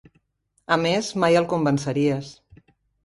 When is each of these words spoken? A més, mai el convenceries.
A 0.75 0.77
més, 0.85 1.09
mai 1.25 1.37
el 1.43 1.47
convenceries. 1.53 2.33